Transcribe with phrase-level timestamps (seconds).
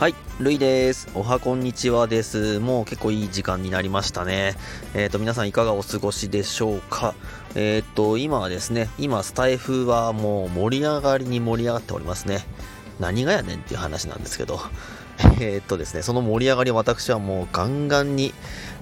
[0.00, 1.08] はい、るいです。
[1.14, 2.58] おはこんにちはです。
[2.58, 4.54] もう結構いい時間になりましたね。
[4.94, 7.14] えっ、ー、と、皆さんいかがお過ごしでしょうか？
[7.54, 12.46] えっ、ー、と、今はですね、今スタイフはもう盛り上がりに盛り上がっておりますね。
[12.98, 14.58] 何がやねんっていう話なんですけど。
[15.38, 18.32] えっとですね、その盛り上がりを私はもうガンガンに、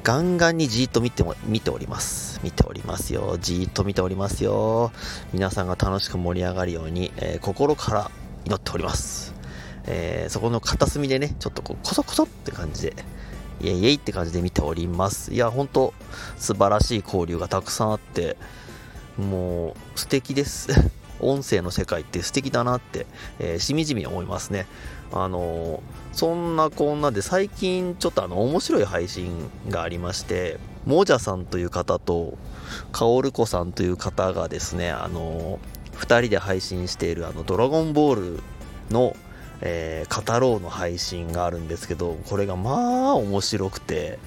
[0.05, 2.39] ガンガンにじーっと見ても、見ております。
[2.45, 3.39] 見ておりますよ。
[3.41, 4.93] じーっと見ておりますよ。
[5.33, 8.11] 皆さんが楽しく盛り上がるように、えー、心から
[8.45, 9.38] 祈っております。
[9.91, 12.95] えー、そこの片隅でね、ちょっとこう、コソコソって感じで、
[13.63, 15.33] イエイイエイって感じで見ております。
[15.33, 15.95] いや、ほんと、
[16.37, 18.37] 素晴らしい交流がたくさんあって、
[19.17, 20.69] もう、素敵です。
[21.21, 23.07] 音声の世界って素敵だなって、
[23.39, 24.67] えー、しみじみ思いますね。
[25.11, 25.81] あのー、
[26.13, 32.35] そんなこんなで最近ちょっとあの面白い配信がありまして、もじゃさんという方と、
[32.93, 38.43] かおるこさんという方がですね、あのー、2人で配信しているあのドラゴンボール
[38.91, 39.17] の
[39.61, 44.19] えー、語ろうの配信があるんですけど、これがまあ面白くて、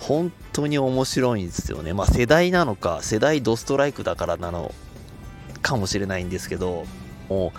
[0.00, 1.92] 本当に面白いんですよね。
[1.92, 4.74] まあ世代なのか、世代ドストライクだからなの
[5.62, 6.84] かもしれないんですけど、
[7.28, 7.58] もう、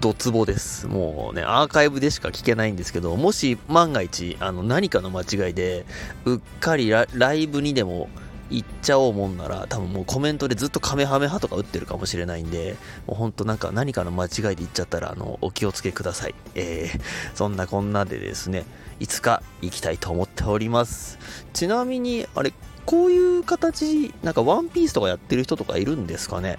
[0.00, 0.86] ドツボです。
[0.86, 5.86] もうね、アーカイブでしか聞けないんですけど、もし万が一、あの、何かの間違いで、
[6.24, 8.08] うっかりライブにでも、
[8.50, 16.34] 言っちゃおうもんなら、多分もうコメントでずっとカメハメ派とか打ってるかもしれないんで、もうほんとなんか何かの間違いで言っちゃったら、あの、お気をつけください。
[16.54, 17.00] えー、
[17.34, 18.64] そんなこんなでですね、
[19.00, 21.18] いつか行きたいと思っております。
[21.52, 22.52] ちなみに、あれ、
[22.84, 26.58] こういう形、なんかワンピースとかやってる人とかいるんですかね？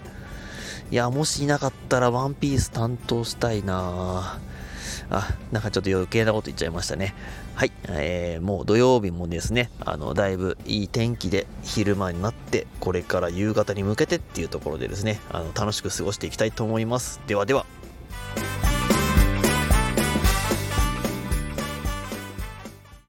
[0.92, 4.57] いや、もしいなかったらワンピース担当したいなぁ。
[5.09, 7.14] あ、なんかちょっと余計なこと言っちゃいましたね。
[7.56, 17.20] はい、えー、もう土曜日もですね、あの、だいぶいい天気で昼間になって、これから夕方に向けてっていうところでですね、あの、楽しく過ごしていきたいと思います。
[17.28, 17.66] ではでは。